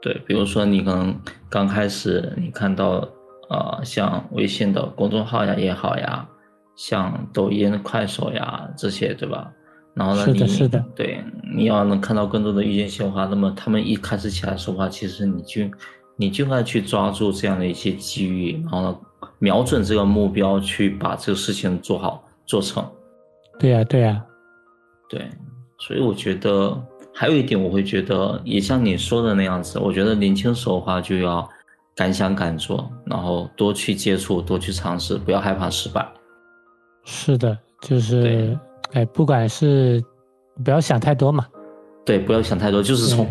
[0.02, 3.08] 对，比如说你可能刚开始你看到，
[3.48, 6.28] 呃，像微信的公众号呀也好呀，
[6.76, 9.50] 像抖音、快手呀这些，对吧？
[9.94, 11.24] 然后呢，是的，是的，对，
[11.56, 15.62] 你要能看到更多的预见性的话，那么他们一开始起来说话，其实你就。
[16.16, 18.98] 你就该去抓住这样的一些机遇，然后呢，
[19.38, 22.84] 瞄准这个目标去把这个事情做好做成。
[23.58, 24.24] 对呀，对呀，
[25.08, 25.28] 对。
[25.78, 26.80] 所以我觉得
[27.12, 31.48] 还有一点，我会觉得也像你说的那样子，我觉得年轻时候的话就要
[31.96, 36.06] 敢想敢做，然后多去接触，多去尝试，不要害怕失败。
[37.04, 38.56] 是的，就是
[38.92, 40.00] 哎，不管是
[40.64, 41.46] 不要想太多嘛。
[42.04, 43.26] 对，不要想太多，就是冲。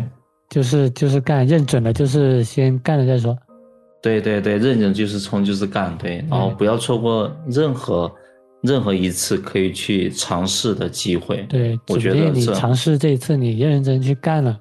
[0.52, 3.34] 就是就是干，认准了就是先干了再说。
[4.02, 8.12] 对对对，认准就是冲就是干，对，然后不要错过任何
[8.60, 11.46] 任何一次可以去尝试的机会。
[11.48, 14.60] 对，我觉得你尝试这一次，你认认真去干了，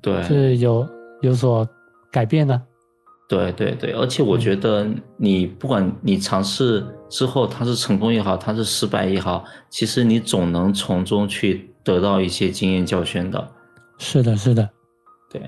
[0.00, 0.88] 对，是有
[1.22, 1.68] 有所
[2.12, 2.62] 改变的。
[3.28, 13.48] 对对对，而且我觉得你不管你尝试之后它是成功也好，它是失败也好，其实你总能从中去得到一些经验教训的。
[13.98, 14.70] 是的，是的。
[15.30, 15.40] 对，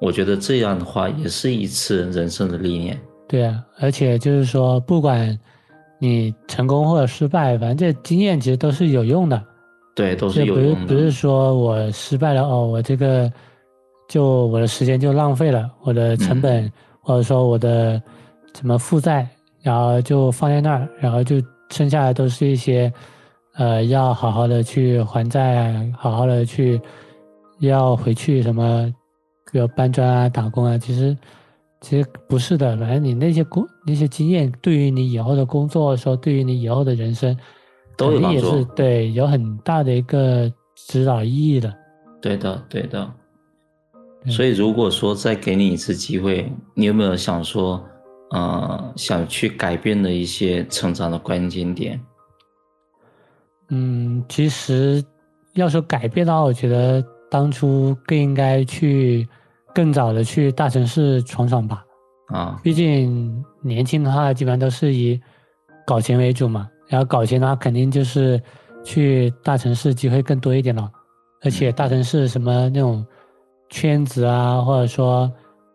[0.00, 2.98] 我觉得这样的话也是一次人生的历练。
[3.26, 5.38] 对啊，而且就是说，不管
[5.98, 9.42] 你成功或者失败，反正这经验其实都是有用的。
[9.94, 10.86] 对，都是有用的。
[10.86, 13.30] 不是不是说我失败了哦，我这个
[14.08, 18.00] 就我的时间就浪费了，我的成本或者说我的
[18.54, 19.28] 什么负债，
[19.60, 22.90] 然后就放在那儿，然后就剩下的都是一些
[23.56, 26.80] 呃要好好的去还债，好好的去
[27.58, 28.94] 要回去什么。
[29.50, 31.16] 比如搬砖啊、打工啊，其实
[31.80, 32.76] 其实不是的。
[32.76, 37.36] 反正你那些工、那些经验，对于你以后的工作说，对于你以后的人生，
[37.96, 41.74] 都有也是对有很大的一个指导意义的。
[42.20, 43.10] 对的，对的。
[44.26, 47.82] 所以，如果说再给你一次机会，你有没有想说，
[48.32, 51.98] 呃，想去改变的一些成长的关键点？
[53.68, 55.02] 嗯，其实
[55.54, 59.26] 要说改变的话，我觉得当初更应该去。
[59.74, 61.84] 更早的去大城市闯闯吧，
[62.28, 65.20] 啊，毕竟年轻的话基本上都是以
[65.86, 68.40] 搞钱为主嘛，然后搞钱的话肯定就是
[68.84, 70.90] 去大城市机会更多一点了，
[71.42, 73.06] 而且大城市什么那种
[73.68, 75.30] 圈子啊，或者说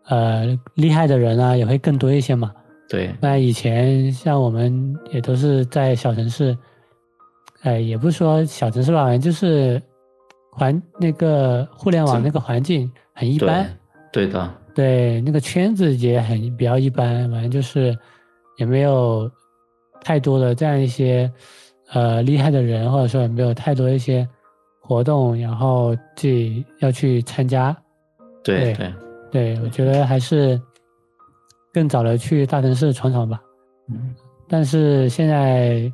[0.06, 2.52] 呃厉害的人啊也会更多一些嘛。
[2.88, 6.56] 对，那以前像我们也都是在小城市，
[7.62, 9.80] 哎，也不是说小城市吧，反正就是
[10.52, 13.66] 环那个互联网那个环境很一般，
[14.14, 17.98] 对的，对那个圈子也很比较一般，反正就是
[18.58, 19.28] 也没有
[20.00, 21.28] 太多的这样一些
[21.90, 24.26] 呃厉害的人，或者说也没有太多一些
[24.80, 27.76] 活动，然后自己要去参加。
[28.44, 28.94] 对对
[29.32, 30.60] 对，我觉得还是
[31.72, 33.42] 更早的去大城市闯闯吧。
[33.88, 34.14] 嗯，
[34.48, 35.92] 但是现在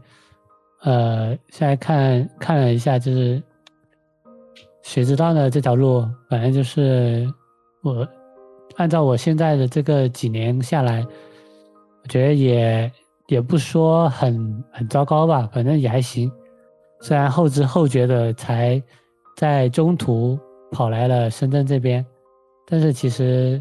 [0.83, 3.43] 呃，现在看看了一下，就是
[4.83, 5.49] 谁知道呢？
[5.49, 7.27] 这条路反正就是
[7.83, 8.07] 我
[8.77, 11.07] 按照我现在的这个几年下来，
[12.03, 12.93] 我觉得也
[13.27, 16.31] 也不说很很糟糕吧，反正也还行。
[17.01, 18.83] 虽然后知后觉的才
[19.37, 20.39] 在中途
[20.71, 22.05] 跑来了深圳这边。
[22.73, 23.61] 但是其实，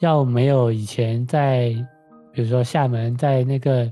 [0.00, 1.74] 要没有以前在，
[2.30, 3.90] 比如说厦门在那个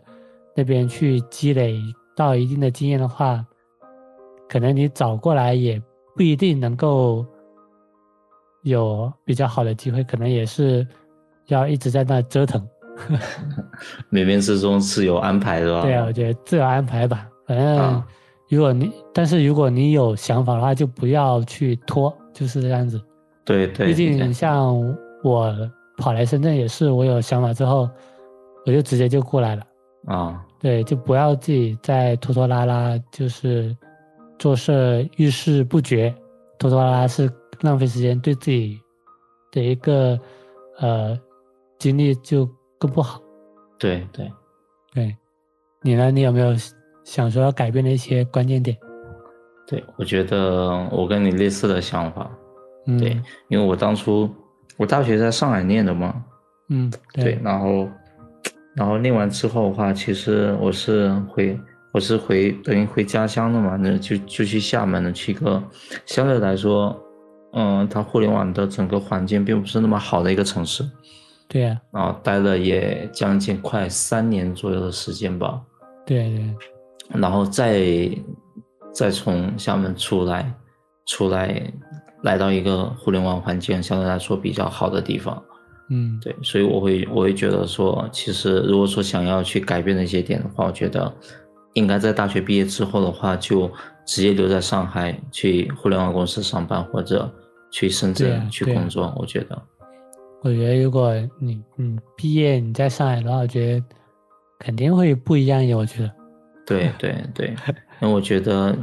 [0.55, 1.81] 那边去积累
[2.15, 3.43] 到一定的经验的话，
[4.47, 5.81] 可能你找过来也
[6.15, 7.25] 不一定能够
[8.63, 10.87] 有比较好的机会，可能也是
[11.47, 12.61] 要一直在那折腾。
[14.11, 15.83] 冥冥之中是有安排的吧？
[15.83, 17.27] 对啊，我觉得自有安排吧。
[17.47, 18.03] 反正
[18.49, 23.01] 如果你，但是如果你有想法的话，就不要去拖，就是这样子。
[23.45, 24.77] 对对，毕竟像
[25.25, 25.53] 我
[25.97, 27.89] 跑来深圳也是，我有想法之后，
[28.67, 29.63] 我就直接就过来了
[30.07, 30.41] 啊。
[30.61, 33.75] 对，就不要自己再拖拖拉拉，就是
[34.39, 36.15] 做事遇事不决，
[36.59, 37.29] 拖拖拉拉是
[37.63, 38.81] 浪费时间，对自己
[39.51, 40.19] 的一个
[40.79, 41.19] 呃
[41.79, 42.49] 精力就
[42.79, 43.21] 更不好。
[43.79, 44.31] 对对
[44.93, 45.17] 对，
[45.81, 46.11] 你呢？
[46.11, 46.55] 你有没有
[47.03, 48.77] 想说要改变的一些关键点？
[49.67, 52.31] 对，我觉得我跟你类似的想法。
[52.99, 54.29] 对，因为我当初
[54.77, 56.25] 我大学在上海念的嘛，
[56.69, 57.89] 嗯，对，然后
[58.75, 61.59] 然后念完之后的话，其实我是回
[61.93, 65.63] 我是回等于回家乡的嘛，那就就去厦门的，去一个
[66.07, 67.01] 相对来说，
[67.53, 70.85] 嗯，它互联网的整个环境并不是那么好的一个城市，
[71.49, 75.61] 对呀，然后待了也将近快三年左右的时间吧，
[76.07, 76.55] 对对，
[77.21, 78.11] 然后再
[78.93, 80.53] 再从厦门出来
[81.07, 81.63] 出来。
[82.23, 85.43] 来到一个互联网环境相对来说比较好的地方，
[85.91, 91.13] 嗯，对，所以我会我会觉得说，其实如果说想要去改变的一些点的话，我觉得
[91.73, 93.69] 应该在大学毕业之后的话，就
[94.07, 97.29] 直接留在上海去互联网公司上班，或者
[97.73, 99.13] 去深圳去工作。
[99.19, 99.61] 我觉得，
[100.43, 103.85] 我觉得如果你你毕业你在上海的话，我觉得
[104.61, 105.61] 肯定会不一样。
[105.73, 106.13] 我觉得，
[106.65, 107.49] 对对对，
[108.01, 108.77] 因为我觉得，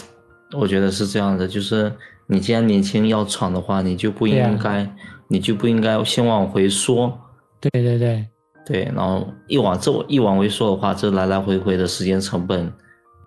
[0.58, 1.92] 我觉得是这样的，就是。
[2.28, 4.84] 你既然年轻要闯的话，你就不应该，
[5.28, 7.16] 你就不应该先往回缩。
[7.60, 8.26] 对对对
[8.66, 12.66] 对，然后一往这一往回缩的话，这来来回回的时间成本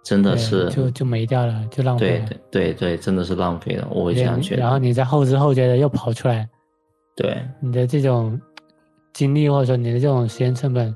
[0.10, 2.26] 真的是就就没掉了，就浪费了。
[2.52, 4.62] 对对对，真的是浪费了，我会这样觉得。
[4.62, 6.50] 然后你在后知后觉的又跑出来，
[7.16, 8.40] 对你的这种
[9.14, 10.96] 精力或者说你的这种时间成本，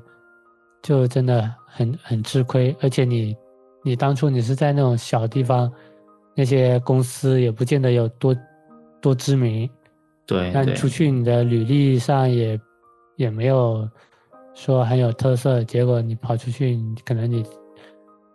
[0.82, 2.74] 就真的很很吃亏。
[2.80, 3.36] 而且你
[3.84, 5.72] 你当初你是在那种小地方。
[6.36, 8.36] 那些公司也不见得有多
[9.00, 9.70] 多知名，
[10.26, 12.60] 对，但出去你的履历上也
[13.14, 13.88] 也没有
[14.52, 15.62] 说很有特色。
[15.62, 17.44] 结果你跑出去，可能你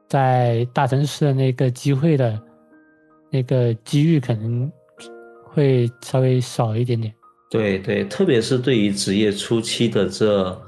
[0.10, 2.38] 在大城市的那个机会的
[3.30, 4.70] 那个机遇可能
[5.44, 7.14] 会稍微少一点点。
[7.50, 10.62] 对对，特别是对于职业初期的这。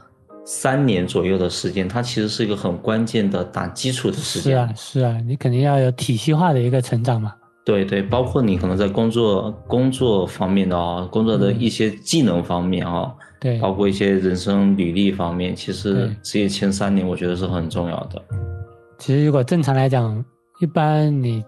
[0.44, 4.54] 三年左右的时间，它其实是一个很关键的打基础的时间。
[4.54, 7.32] 是啊，是啊，你肯定要有体系化的一个成长嘛。
[7.64, 18.20] 对对，包括你可能在工作工作方面的啊，工作的一些技能方面啊，对，包括一些人生履历方面，其实职业前三年我觉得是很重要的。
[19.02, 20.24] 其实如果正常来讲，
[20.60, 21.44] 一般你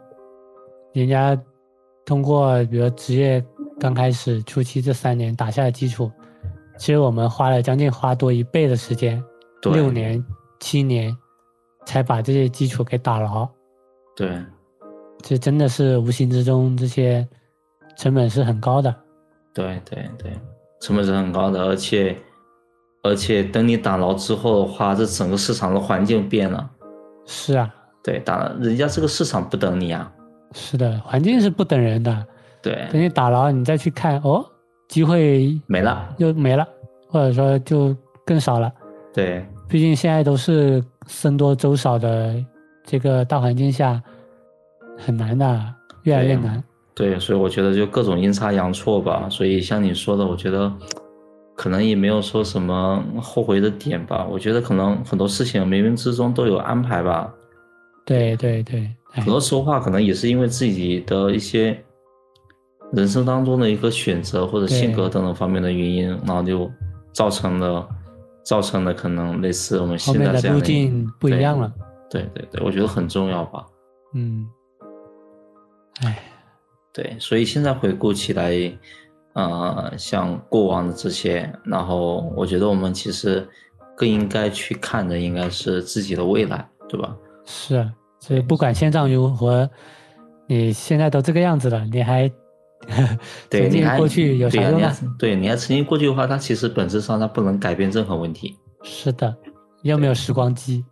[0.92, 1.40] 人家
[2.04, 3.46] 通过比如职业
[3.80, 6.12] 刚开始初期这三年打下的基础。
[6.80, 9.24] 其实我们花了将近花多一倍的时间，
[9.62, 10.26] 六年、
[10.60, 11.16] 七年，
[11.86, 13.48] 才把这些基础给打牢。
[14.16, 14.44] 对，
[15.22, 17.26] 这真的是无形之中这些
[17.96, 18.94] 成本是很高的。
[19.54, 20.34] 对对对，
[20.82, 22.18] 成本是很高的，而且
[23.04, 26.68] 而且等你打牢之后的话，这整个市场的环境变了。
[27.26, 30.12] 是啊，对，打人家这个市场不等你啊。
[30.54, 32.26] 是的，环境是不等人的。
[32.62, 34.46] 对，等你打牢，你再去看哦。
[34.90, 36.68] 机会没了，又没了，
[37.10, 37.96] 或者说就
[38.26, 38.72] 更少了。
[39.12, 42.36] 对，毕竟现在都是僧多粥少的
[42.84, 44.00] 这个大环境下，
[44.98, 46.64] 很难的，越来越难。
[46.94, 49.28] 对，所以我觉得就各种阴差阳错吧。
[49.32, 50.72] 所以像你说的，我觉得
[51.56, 54.26] 可能也没有说什么后悔的点吧。
[54.30, 57.34] 我觉得可能很多事情冥冥之中都有安排吧。
[58.06, 61.84] 对对对，很多时候话可能也是因为自己的一些。
[62.92, 66.72] 人生当中的一个选择或者性格等等方面的原因，然后就
[67.12, 67.90] 造成了
[68.44, 71.74] 造成了可能类似我们现在这样的径不一样了。
[72.08, 73.66] 对对对，我觉得很重要吧。
[74.14, 74.46] 嗯，
[76.04, 76.20] 哎，
[76.94, 78.52] 对，所以现在回顾起来，
[79.34, 83.48] 呃，像过往的这些，然后我觉得我们其实
[83.96, 87.16] 更应该去看的应该是自己的未来，对吧？
[87.46, 89.70] 是啊，所以不管现状如何，
[90.48, 92.32] 你现在都这个样子了，你还
[93.50, 94.96] 对，曾经你还过去有啥用啊？
[95.18, 98.56] 对，你还曾经过去的话，它其实本质上它不能改变任何问题。
[98.84, 99.36] 是的，
[99.82, 100.86] 又没有时光机。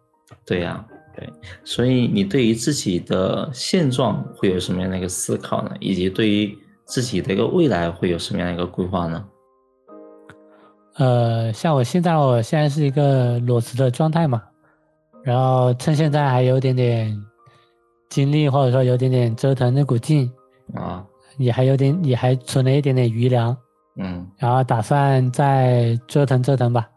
[0.45, 0.83] 对呀、
[1.15, 1.29] 对，
[1.63, 5.71] 所以你对于自己的现状会有什么样的一个思考呢？
[5.79, 6.57] 以及对于
[6.91, 9.25] 自己的一个未来会有什么样的一个规划呢？
[10.97, 14.43] 呃，像我现在，我现在是一个裸辞的状态嘛，
[15.23, 17.17] 然后趁现在还有点点
[18.09, 20.29] 精力，或者说有点点折腾那股劲，
[20.73, 21.05] 啊，
[21.37, 23.55] 也还有点，也还存了一点点余粮，
[23.95, 26.89] 嗯然后打算再折腾折腾吧。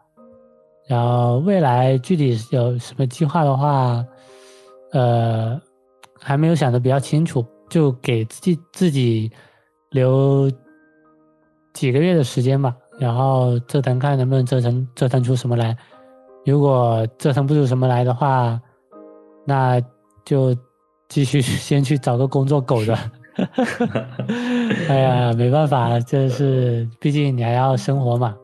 [0.89, 4.05] 然后未来具体有什么计划的话，
[4.91, 5.57] 呃，
[6.19, 9.31] 还没有想的比较清楚，就给自己自己
[9.95, 10.51] 留
[11.73, 15.75] 几个月的时间吧，然后折腾看能不能折腾折腾出什么来。
[16.45, 18.59] 如果折腾不出什么来的话，
[19.45, 19.81] 那
[20.25, 20.53] 就
[21.07, 22.93] 继续先去找个工作苟着。
[24.89, 28.35] 哎呀，没办法，这是毕竟你还要生活嘛，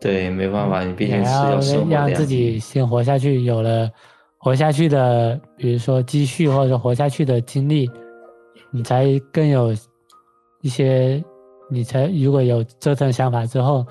[0.00, 3.88] 对，没办法，你毕你竟是要让自己先活下去，有了
[4.38, 7.88] 活下去的，比如说积蓄或者活下去的经历，
[8.72, 9.72] 你才更有
[10.60, 11.22] 一些，
[11.70, 13.86] 你才如果有折腾想法之后，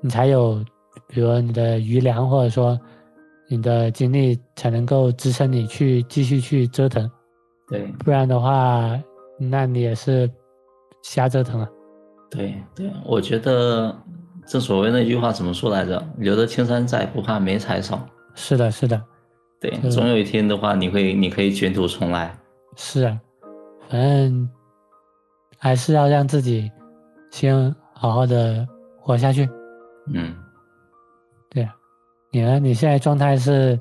[0.00, 0.62] 你才有，
[1.08, 2.78] 比如说你的余粮或者说
[3.48, 7.10] 你的精力才能够支撑你去继续去折腾，
[7.68, 8.98] 对不然的话，
[9.38, 10.30] 那你也是
[11.02, 11.68] 瞎折腾啊。
[12.30, 13.96] 对对，我觉得
[14.46, 16.02] 正所谓那句话怎么说来着？
[16.18, 18.00] 留得青山在，不怕没柴烧。
[18.34, 19.00] 是的，是的，
[19.60, 22.36] 对，嗯总有一天的话，你会你可以卷土重来。
[22.76, 23.20] 是啊，
[23.88, 24.48] 反正
[25.66, 26.70] 还是要让自己
[27.32, 28.64] 先好好的
[29.00, 29.48] 活下去。
[30.14, 30.32] 嗯，
[31.50, 31.74] 对啊，
[32.30, 32.60] 你呢？
[32.60, 33.76] 你现在状态是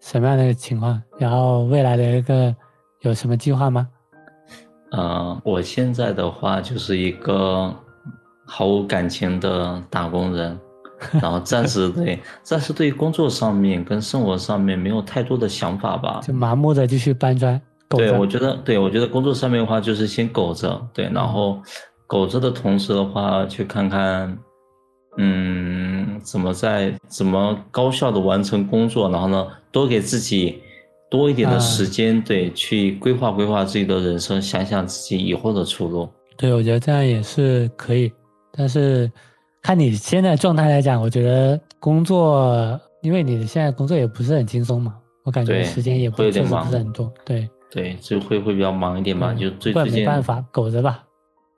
[0.00, 0.98] 什么样的一个情况？
[1.18, 2.56] 然后未来的一个
[3.02, 3.86] 有什么计划吗？
[4.92, 7.70] 呃，我现在的话就是一个
[8.46, 10.58] 毫无感情的打工人，
[11.20, 16.20] 然后暂时对 暂时对工作上面跟生活上面没有太多的想法吧。
[16.22, 18.18] 就麻木的继续搬砖，苟对，着。
[18.18, 21.60] 我觉得，对我觉得工作上面的话，就是先苟着，对，然后
[22.06, 24.36] 苟着的同时的话，去看看，
[25.18, 30.60] 嗯，怎么在怎么高效的完成工作，然后呢，多给自己
[31.10, 36.08] 多一点的啊时间，对，去规划规划自己的人生，想想自己以后的出路。
[36.36, 38.12] 对，我觉得这样也是可以，
[38.52, 39.10] 但是
[39.62, 47.10] 看你现在状态来讲，我觉得工作，因为你现在工作也不是很轻松嘛，我感觉时间也不确实不是很多。
[47.24, 51.02] 对，对，就会会比较忙一点吧，嗯就最近，没办法，苟着吧。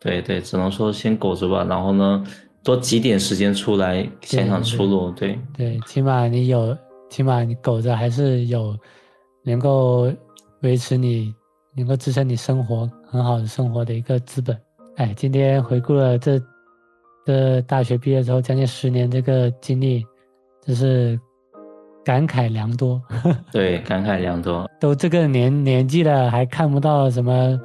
[0.00, 2.24] 对对，只能说先苟着吧，然后呢，
[2.62, 5.38] 多挤点时间出来想想出路，对。
[5.56, 6.76] 对，起码你有，
[7.10, 8.76] 起码你苟着还是有
[9.44, 10.12] 能够
[10.62, 11.34] 维持你，
[11.76, 14.58] 能够支撑你生活很好的生活的一个资本。
[14.96, 16.40] 哎，今天回顾了这
[17.24, 20.04] 这大学毕业之后将近十年这个经历，
[20.64, 21.18] 真是
[22.08, 22.98] 感慨良多。
[23.52, 24.66] 对，感慨良多。
[24.80, 27.60] 都这个年年纪了，还看不到什么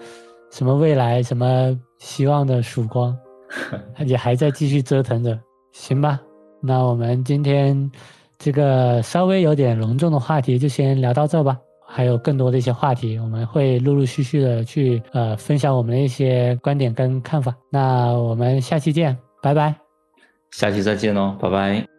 [0.51, 3.17] 什么未来、什么希望的曙光，
[4.05, 5.39] 也还在继续折腾着。
[5.71, 6.19] 行吧，
[6.61, 7.89] 那我们今天
[8.37, 11.57] 这个稍微有点隆重的话题就先聊到这吧。
[11.87, 17.55] 还有更多的一些话题，我们会陆陆续续的去呃分享我们的一些观点跟看法。
[17.69, 19.73] 那我们下期见，拜拜。
[20.51, 21.92] 下期再见喽，拜拜。